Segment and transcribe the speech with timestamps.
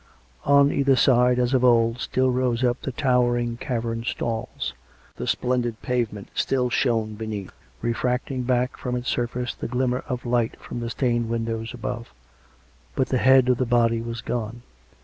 [0.47, 4.73] On either side, as of old, still rose up the towering carven stalls;
[5.17, 7.51] the splendid pavement still shone beneath,
[7.83, 12.11] refracting back from its surface the glimmer of light from the stained windows above;
[12.95, 14.63] but the head of the body was gone.